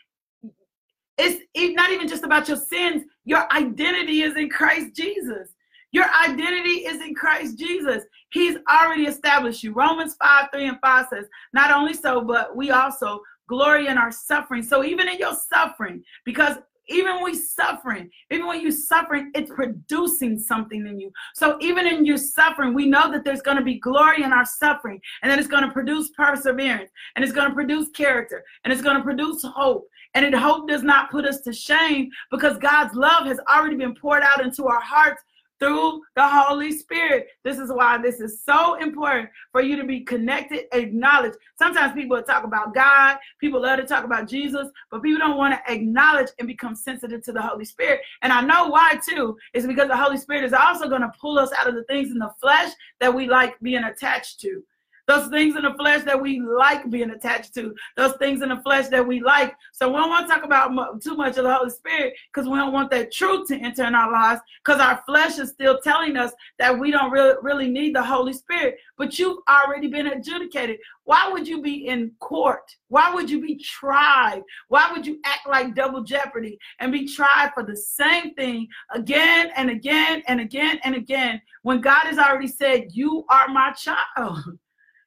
[1.17, 3.05] it's not even just about your sins.
[3.25, 5.54] Your identity is in Christ Jesus.
[5.95, 8.03] Your identity is in Christ Jesus.
[8.33, 9.73] He's already established you.
[9.73, 14.11] Romans 5 3 and 5 says, Not only so, but we also glory in our
[14.11, 14.65] suffering.
[14.65, 16.57] So even in your suffering, because
[16.89, 21.13] even when we suffering, even when you're suffering, it's producing something in you.
[21.33, 24.45] So even in your suffering, we know that there's going to be glory in our
[24.45, 28.73] suffering, and that it's going to produce perseverance, and it's going to produce character, and
[28.73, 29.87] it's going to produce hope.
[30.17, 33.95] And it hope does not put us to shame because God's love has already been
[33.95, 35.23] poured out into our hearts
[35.59, 37.29] through the Holy Spirit.
[37.43, 41.35] This is why this is so important for you to be connected, acknowledge.
[41.59, 45.55] Sometimes people talk about God, people love to talk about Jesus, but people don't want
[45.55, 48.01] to acknowledge and become sensitive to the Holy Spirit.
[48.23, 51.39] And I know why too, is because the Holy Spirit is also going to pull
[51.39, 54.63] us out of the things in the flesh that we like being attached to
[55.07, 58.61] those things in the flesh that we like being attached to, those things in the
[58.63, 59.55] flesh that we like.
[59.73, 62.57] So we don't want to talk about too much of the Holy Spirit because we
[62.57, 66.17] don't want that truth to enter in our lives because our flesh is still telling
[66.17, 68.77] us that we don't really, really need the Holy Spirit.
[68.97, 70.79] But you've already been adjudicated.
[71.05, 72.71] Why would you be in court?
[72.89, 74.43] Why would you be tried?
[74.69, 79.51] Why would you act like double jeopardy and be tried for the same thing again
[79.57, 84.59] and again and again and again when God has already said, You are my child?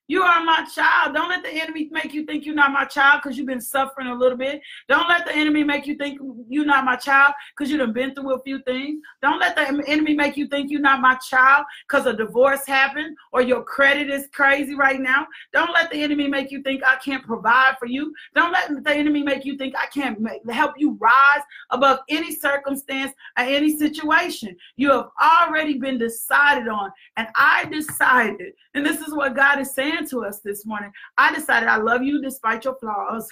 [0.07, 1.13] You are my child.
[1.13, 4.07] Don't let the enemy make you think you're not my child because you've been suffering
[4.07, 4.61] a little bit.
[4.87, 8.33] Don't let the enemy make you think you're not my child because you've been through
[8.33, 9.01] a few things.
[9.21, 13.17] Don't let the enemy make you think you're not my child because a divorce happened
[13.33, 15.27] or your credit is crazy right now.
[15.51, 18.13] Don't let the enemy make you think I can't provide for you.
[18.33, 22.33] Don't let the enemy make you think I can't make, help you rise above any
[22.33, 24.55] circumstance or any situation.
[24.77, 26.91] You have already been decided on.
[27.17, 30.91] And I decided, and this is what God is saying to us this morning.
[31.17, 33.27] I decided I love you despite your flaws.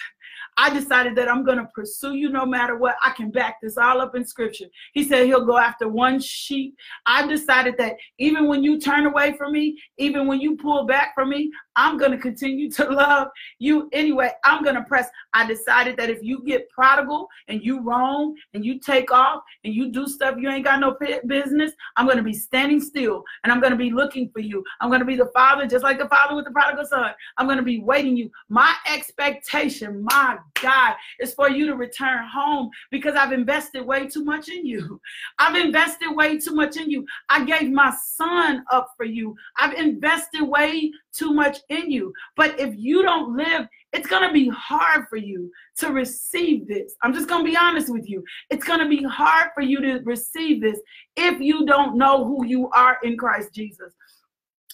[0.58, 2.96] I decided that I'm going to pursue you no matter what.
[3.04, 4.66] I can back this all up in scripture.
[4.94, 6.76] He said he'll go after one sheep.
[7.06, 11.14] I decided that even when you turn away from me, even when you pull back
[11.14, 13.28] from me, I'm going to continue to love
[13.60, 14.32] you anyway.
[14.44, 15.10] I'm going to press.
[15.34, 19.74] I decided that if you get prodigal and you roam and you take off and
[19.74, 23.52] you do stuff you ain't got no business, I'm going to be standing still and
[23.52, 24.64] I'm going to be looking for you.
[24.80, 27.12] I'm going to be the father, just like the father with the prodigal son.
[27.38, 28.32] I'm going to be waiting you.
[28.50, 34.24] My expectation, my God, is for you to return home because I've invested way too
[34.24, 35.00] much in you.
[35.40, 37.06] I've invested way too much in you.
[37.30, 39.36] I gave my son up for you.
[39.58, 42.14] I've invested way too much in you.
[42.36, 46.96] But if you don't live, it's going to be hard for you to receive this.
[47.04, 48.24] I'm just going to be honest with you.
[48.50, 50.80] It's going to be hard for you to receive this
[51.16, 53.94] if you don't know who you are in Christ Jesus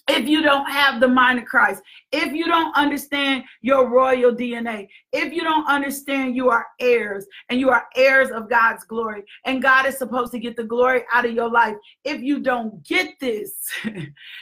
[0.09, 4.87] if you don't have the mind of Christ, if you don't understand your royal DNA,
[5.13, 9.61] if you don't understand you are heirs and you are heirs of God's glory, and
[9.61, 13.19] God is supposed to get the glory out of your life, if you don't get
[13.19, 13.53] this,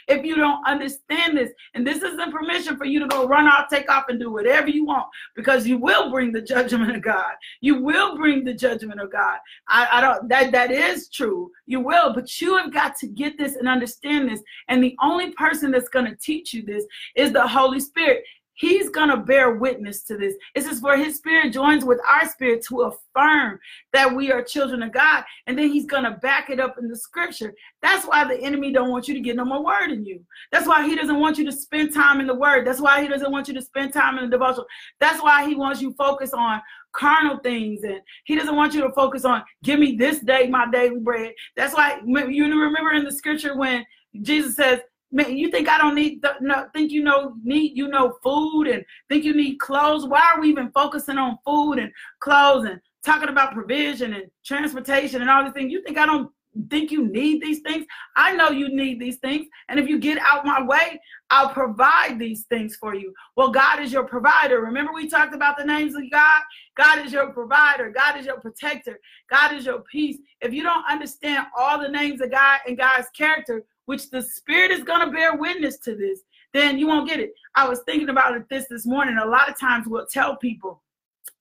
[0.07, 3.69] if you don't understand this, and this isn't permission for you to go run off,
[3.69, 7.33] take off, and do whatever you want, because you will bring the judgment of God.
[7.61, 9.37] You will bring the judgment of God.
[9.67, 11.51] I, I don't that that is true.
[11.65, 14.41] You will, but you have got to get this and understand this.
[14.67, 16.85] And the only person person that's going to teach you this
[17.15, 18.23] is the Holy Spirit.
[18.53, 20.35] He's going to bear witness to this.
[20.53, 23.57] This is for his spirit joins with our spirit to affirm
[23.93, 25.23] that we are children of God.
[25.47, 27.53] And then he's going to back it up in the scripture.
[27.81, 30.19] That's why the enemy don't want you to get no more word in you.
[30.51, 32.67] That's why he doesn't want you to spend time in the word.
[32.67, 34.65] That's why he doesn't want you to spend time in the devotional.
[34.99, 38.91] That's why he wants you focus on carnal things and he doesn't want you to
[38.93, 43.11] focus on give me this day my daily bread that's why you remember in the
[43.11, 43.85] scripture when
[44.23, 44.79] jesus says
[45.11, 48.83] man, you think I don't need no, think you know need you know food and
[49.07, 50.05] think you need clothes?
[50.05, 55.21] Why are we even focusing on food and clothes and talking about provision and transportation
[55.21, 55.71] and all these things?
[55.71, 56.31] You think I don't
[56.69, 57.85] think you need these things?
[58.15, 62.17] I know you need these things, and if you get out my way, I'll provide
[62.17, 63.13] these things for you.
[63.35, 64.61] Well, God is your provider.
[64.61, 66.41] Remember, we talked about the names of God?
[66.75, 70.17] God is your provider, God is your protector, God is your peace.
[70.41, 74.69] If you don't understand all the names of God and God's character, which the Spirit
[74.69, 76.19] is going to bear witness to this,
[76.53, 77.31] then you won't get it.
[77.55, 79.17] I was thinking about it this this morning.
[79.17, 80.83] A lot of times we'll tell people,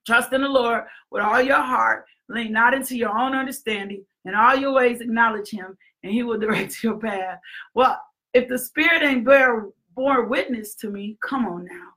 [0.06, 4.34] trust in the Lord with all your heart, lean not into your own understanding, and
[4.34, 7.38] all your ways acknowledge Him, and He will direct your path.
[7.74, 8.00] Well,
[8.32, 11.88] if the Spirit ain't bear born witness to me, come on now,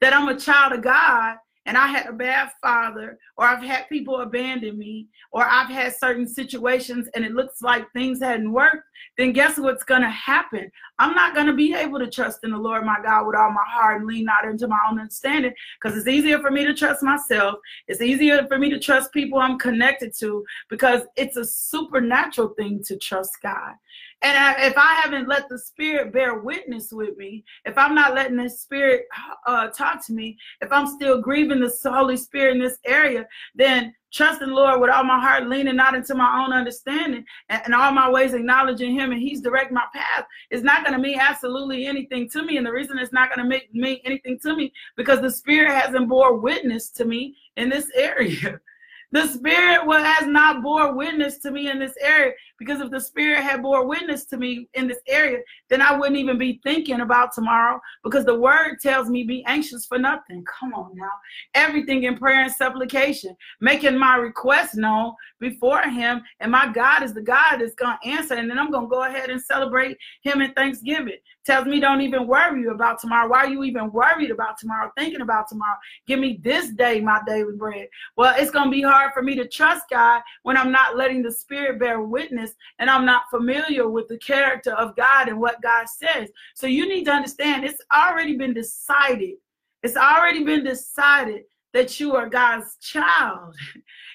[0.00, 1.36] that I'm a child of God
[1.68, 5.94] and I had a bad father, or I've had people abandon me, or I've had
[5.94, 8.84] certain situations and it looks like things hadn't worked,
[9.18, 10.70] then guess what's going to happen?
[10.98, 13.50] I'm not going to be able to trust in the Lord my God with all
[13.50, 16.72] my heart and lean not into my own understanding because it's easier for me to
[16.72, 17.56] trust myself.
[17.86, 22.82] It's easier for me to trust people I'm connected to because it's a supernatural thing
[22.86, 23.74] to trust God.
[24.22, 28.14] And I, if I haven't let the Spirit bear witness with me, if I'm not
[28.14, 29.04] letting the Spirit
[29.46, 33.94] uh, talk to me, if I'm still grieving the Holy Spirit in this area, then
[34.12, 37.92] trusting Lord with all my heart, leaning not into my own understanding, and, and all
[37.92, 41.86] my ways acknowledging Him, and He's direct my path, is not going to mean absolutely
[41.86, 42.56] anything to me.
[42.56, 45.70] And the reason it's not going to make mean anything to me because the Spirit
[45.70, 48.60] hasn't bore witness to me in this area.
[49.10, 53.42] The Spirit has not bore witness to me in this area because if the Spirit
[53.42, 57.32] had bore witness to me in this area, then I wouldn't even be thinking about
[57.34, 60.44] tomorrow because the Word tells me be anxious for nothing.
[60.44, 61.10] Come on now.
[61.54, 66.22] Everything in prayer and supplication, making my request known before Him.
[66.40, 68.34] And my God is the God that's going to answer.
[68.34, 71.18] And then I'm going to go ahead and celebrate Him in Thanksgiving.
[71.44, 73.28] Tells me don't even worry about tomorrow.
[73.28, 75.78] Why are you even worried about tomorrow, thinking about tomorrow?
[76.06, 77.88] Give me this day my daily bread.
[78.16, 80.96] Well, it's going to be hard hard for me to trust God when I'm not
[80.96, 82.47] letting the Spirit bear witness
[82.78, 86.30] and I'm not familiar with the character of God and what God says.
[86.54, 89.34] So you need to understand it's already been decided.
[89.82, 91.42] It's already been decided
[91.78, 93.54] that you are God's child.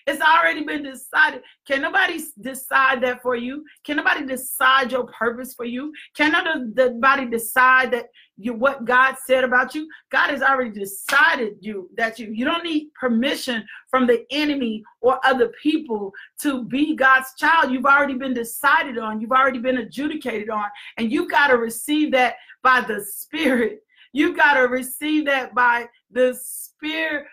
[0.06, 1.44] It's already been decided.
[1.66, 3.64] Can nobody decide that for you?
[3.86, 5.94] Can nobody decide your purpose for you?
[6.14, 6.34] Can
[6.76, 9.88] nobody decide that you what God said about you?
[10.12, 15.26] God has already decided you that you you don't need permission from the enemy or
[15.26, 17.72] other people to be God's child.
[17.72, 19.22] You've already been decided on.
[19.22, 20.66] You've already been adjudicated on,
[20.98, 23.80] and you've got to receive that by the Spirit.
[24.12, 27.26] You've got to receive that by the Spirit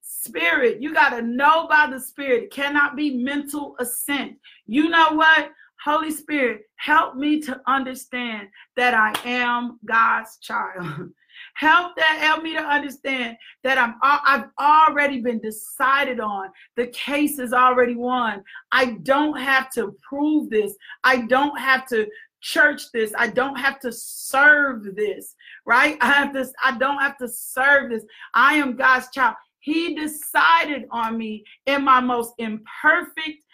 [0.00, 0.80] spirit.
[0.80, 2.44] You got to know by the spirit.
[2.44, 4.36] It cannot be mental assent.
[4.66, 5.50] You know what?
[5.84, 11.10] Holy Spirit, help me to understand that I am God's child.
[11.54, 16.50] help that help me to understand that I'm I've already been decided on.
[16.76, 18.42] The case is already won.
[18.72, 20.74] I don't have to prove this.
[21.02, 22.06] I don't have to
[22.40, 23.12] church this.
[23.16, 25.34] I don't have to serve this,
[25.66, 25.96] right?
[26.00, 28.04] I have this, I don't have to serve this.
[28.34, 29.36] I am God's child.
[29.60, 33.44] He decided on me in my most imperfect,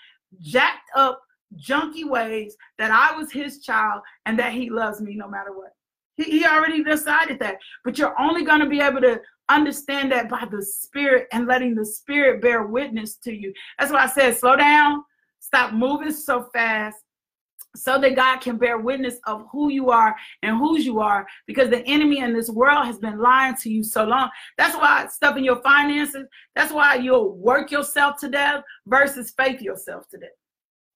[0.40, 1.20] jacked up,
[1.56, 5.72] junky ways that I was his child and that he loves me no matter what.
[6.16, 7.56] He, he already decided that.
[7.84, 11.74] But you're only going to be able to understand that by the Spirit and letting
[11.74, 13.52] the Spirit bear witness to you.
[13.78, 15.04] That's why I said, slow down,
[15.40, 16.96] stop moving so fast,
[17.76, 21.70] so that God can bear witness of who you are and whose you are because
[21.70, 24.30] the enemy in this world has been lying to you so long.
[24.58, 29.60] That's why stuff in your finances, that's why you'll work yourself to death versus faith
[29.60, 30.30] yourself to death.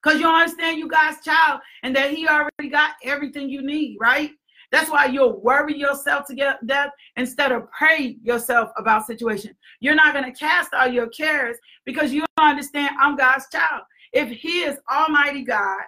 [0.03, 4.31] Because you understand you God's child and that he already got everything you need, right?
[4.73, 9.55] That's why you'll worry yourself to death instead of pray yourself about situation.
[9.81, 13.83] You're not going to cast all your cares because you understand I'm God's child.
[14.13, 15.83] If he is almighty God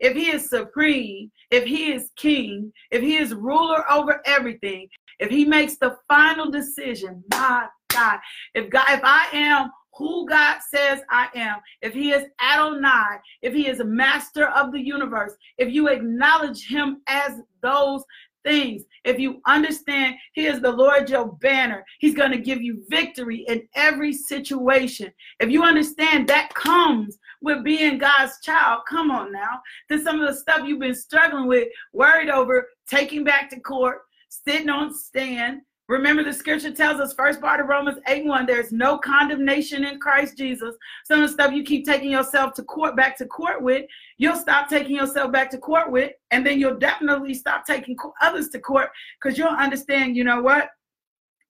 [0.00, 4.88] if he is supreme, if he is king, if he is ruler over everything,
[5.18, 8.18] if he makes the final decision, my God,
[8.54, 13.52] if God, if I am who God says I am, if he is Adonai, if
[13.52, 18.02] he is a master of the universe, if you acknowledge him as those
[18.44, 18.82] things.
[19.04, 23.44] If you understand He is the Lord your banner, He's going to give you victory
[23.48, 25.12] in every situation.
[25.40, 29.60] If you understand that comes with being God's child, come on now.
[29.88, 33.98] Then some of the stuff you've been struggling with, worried over, taking back to court,
[34.28, 38.70] sitting on stand, Remember, the scripture tells us, first part of Romans 8 1, there's
[38.70, 40.76] no condemnation in Christ Jesus.
[41.04, 43.86] Some of the stuff you keep taking yourself to court, back to court with,
[44.16, 48.50] you'll stop taking yourself back to court with, and then you'll definitely stop taking others
[48.50, 50.68] to court because you'll understand, you know what?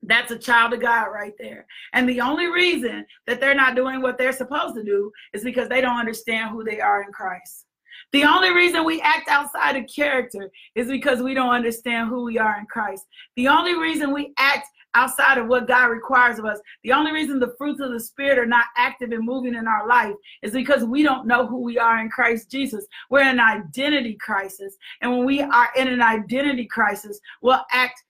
[0.02, 1.66] That's a child of God right there.
[1.92, 5.68] And the only reason that they're not doing what they're supposed to do is because
[5.68, 7.66] they don't understand who they are in Christ.
[8.12, 12.38] The only reason we act outside of character is because we don't understand who we
[12.38, 13.06] are in Christ.
[13.36, 17.38] The only reason we act outside of what God requires of us, the only reason
[17.38, 20.84] the fruits of the Spirit are not active and moving in our life is because
[20.84, 22.86] we don't know who we are in Christ Jesus.
[23.08, 24.76] We're in an identity crisis.
[25.00, 28.02] And when we are in an identity crisis, we'll act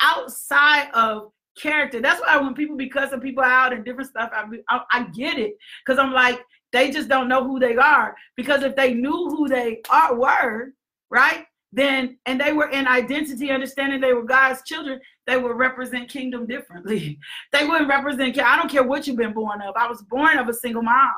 [0.00, 2.00] outside of character.
[2.00, 5.38] That's why when people be cussing people out and different stuff, I, I, I get
[5.38, 5.56] it.
[5.84, 6.40] Because I'm like,
[6.72, 8.14] they just don't know who they are.
[8.36, 10.72] Because if they knew who they are were,
[11.10, 11.46] right?
[11.70, 16.46] Then and they were in identity, understanding they were God's children, they would represent kingdom
[16.46, 17.18] differently.
[17.52, 19.76] They wouldn't represent I don't care what you've been born of.
[19.76, 21.12] I was born of a single mom.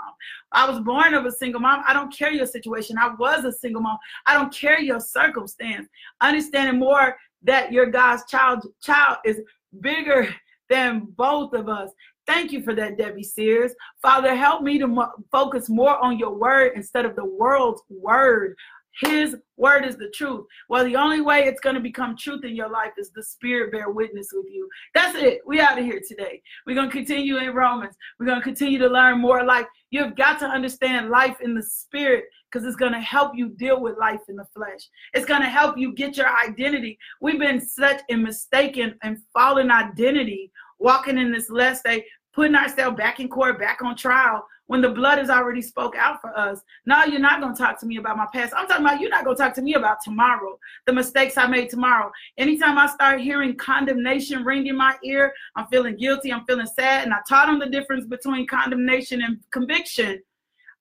[0.51, 1.83] I was born of a single mom.
[1.87, 2.99] I don't care your situation.
[2.99, 3.99] I was a single mom.
[4.27, 5.87] I don't care your circumstance.
[6.21, 9.41] Understanding more that your God's child child is
[9.81, 10.35] bigger
[10.69, 11.91] than both of us.
[12.31, 13.75] Thank you for that, Debbie Sears.
[14.01, 18.55] Father, help me to mo- focus more on your word instead of the world's word.
[19.01, 20.47] His word is the truth.
[20.69, 23.73] Well, the only way it's going to become truth in your life is the Spirit
[23.73, 24.69] bear witness with you.
[24.95, 25.41] That's it.
[25.45, 26.41] We out of here today.
[26.67, 27.97] We're going to continue in Romans.
[28.21, 29.67] We're going to continue to learn more life.
[29.91, 33.81] You've got to understand life in the Spirit because it's going to help you deal
[33.81, 34.89] with life in the flesh.
[35.15, 36.97] It's going to help you get your identity.
[37.21, 42.05] We've been such a mistaken and fallen identity walking in this last day
[42.41, 46.23] putting ourselves back in court, back on trial, when the blood has already spoke out
[46.23, 46.63] for us.
[46.87, 48.55] No, you're not going to talk to me about my past.
[48.57, 51.47] I'm talking about you're not going to talk to me about tomorrow, the mistakes I
[51.49, 52.11] made tomorrow.
[52.39, 57.05] Anytime I start hearing condemnation ring in my ear, I'm feeling guilty, I'm feeling sad.
[57.05, 60.23] And I taught them the difference between condemnation and conviction.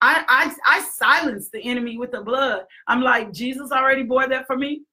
[0.01, 2.61] I, I, I silence the enemy with the blood.
[2.87, 4.83] I'm like, Jesus already bore that for me.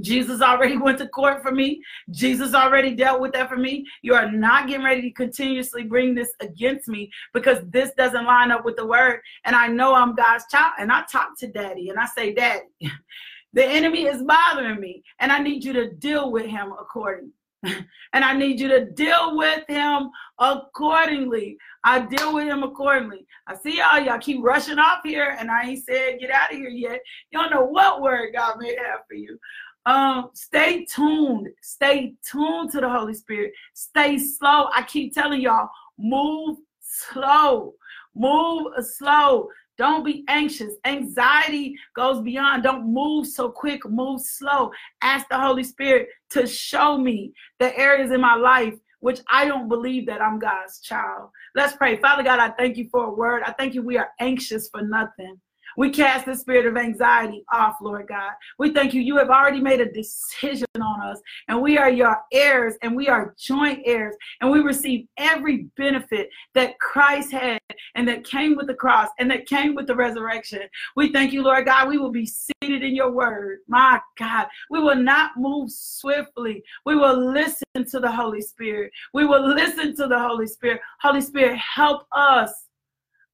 [0.00, 1.82] Jesus already went to court for me.
[2.10, 3.86] Jesus already dealt with that for me.
[4.02, 8.50] You are not getting ready to continuously bring this against me because this doesn't line
[8.50, 9.20] up with the word.
[9.44, 10.74] And I know I'm God's child.
[10.78, 12.66] And I talk to daddy and I say, Daddy,
[13.52, 15.02] the enemy is bothering me.
[15.18, 17.32] And I need you to deal with him accordingly.
[18.12, 21.58] and I need you to deal with him accordingly.
[21.84, 23.26] I deal with him accordingly.
[23.46, 26.56] I see y'all, y'all keep rushing off here, and I ain't said get out of
[26.56, 27.00] here yet.
[27.30, 29.38] You don't know what word God may have for you.
[29.86, 31.48] Um, stay tuned.
[31.62, 33.52] Stay tuned to the Holy Spirit.
[33.74, 34.68] Stay slow.
[34.74, 35.68] I keep telling y'all,
[35.98, 37.74] move slow.
[38.14, 39.48] Move slow.
[39.78, 40.74] Don't be anxious.
[40.84, 42.64] Anxiety goes beyond.
[42.64, 43.88] Don't move so quick.
[43.88, 44.70] Move slow.
[45.00, 49.68] Ask the Holy Spirit to show me the areas in my life which I don't
[49.68, 51.30] believe that I'm God's child.
[51.54, 51.96] Let's pray.
[52.00, 53.42] Father God, I thank you for a word.
[53.44, 55.40] I thank you we are anxious for nothing.
[55.76, 58.32] We cast the spirit of anxiety off, Lord God.
[58.58, 59.00] We thank you.
[59.00, 63.08] You have already made a decision on us, and we are your heirs, and we
[63.08, 67.60] are joint heirs, and we receive every benefit that Christ had
[67.94, 70.62] and that came with the cross and that came with the resurrection.
[70.96, 71.88] We thank you, Lord God.
[71.88, 73.60] We will be seated in your word.
[73.68, 76.62] My God, we will not move swiftly.
[76.84, 78.92] We will listen to the Holy Spirit.
[79.14, 80.80] We will listen to the Holy Spirit.
[81.00, 82.66] Holy Spirit, help us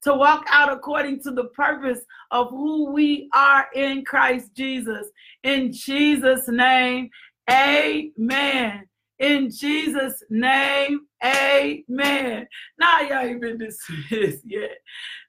[0.03, 1.99] to walk out according to the purpose
[2.31, 5.07] of who we are in Christ Jesus.
[5.43, 7.09] In Jesus' name,
[7.49, 8.87] amen.
[9.19, 12.47] In Jesus' name, amen.
[12.79, 14.77] Now y'all ain't been dismissed yet.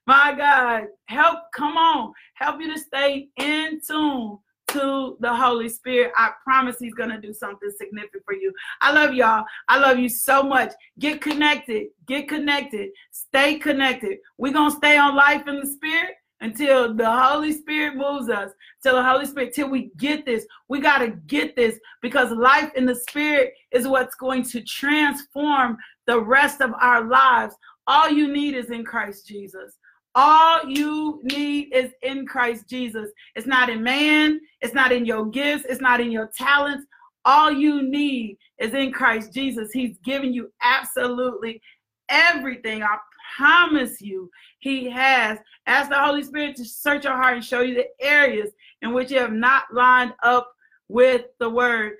[0.05, 4.37] My God, help, come on, help you to stay in tune
[4.73, 6.11] to the Holy Spirit.
[6.15, 8.53] I promise He's going to do something significant for you.
[8.81, 9.45] I love y'all.
[9.67, 10.71] I love you so much.
[10.99, 11.87] Get connected.
[12.07, 12.89] Get connected.
[13.11, 14.19] Stay connected.
[14.37, 18.51] We're going to stay on life in the Spirit until the Holy Spirit moves us,
[18.81, 20.45] till the Holy Spirit, till we get this.
[20.69, 25.77] We got to get this because life in the Spirit is what's going to transform
[26.07, 27.55] the rest of our lives.
[27.87, 29.75] All you need is in Christ Jesus.
[30.21, 33.09] All you need is in Christ Jesus.
[33.35, 36.85] It's not in man, it's not in your gifts, it's not in your talents.
[37.23, 39.71] All you need is in Christ Jesus.
[39.71, 41.61] He's giving you absolutely
[42.09, 42.83] everything.
[42.83, 42.97] I
[43.37, 45.39] promise you, He has.
[45.67, 48.49] Ask the Holy Spirit to search your heart and show you the areas
[48.81, 50.51] in which you have not lined up
[50.89, 51.93] with the Word.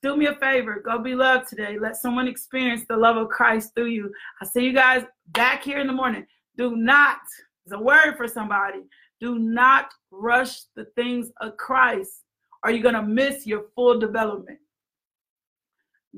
[0.00, 1.78] Do me a favor, go be loved today.
[1.78, 4.10] Let someone experience the love of Christ through you.
[4.40, 6.26] I'll see you guys back here in the morning.
[6.56, 7.18] Do not
[7.66, 8.84] it's a word for somebody.
[9.20, 12.22] Do not rush the things of Christ,
[12.62, 14.60] or you're going to miss your full development.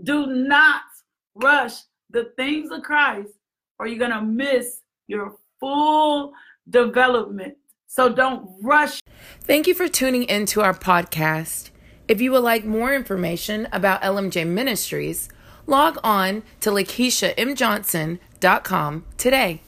[0.03, 0.83] Do not
[1.35, 1.73] rush
[2.11, 3.33] the things of Christ,
[3.79, 6.35] or you're going to miss your full
[6.69, 7.57] development.
[7.87, 9.01] So don't rush.
[9.41, 11.71] Thank you for tuning into our podcast.
[12.09, 15.31] If you would like more information about LMJ Ministries,
[15.67, 19.63] log on to LakeishaMJohnson.com today.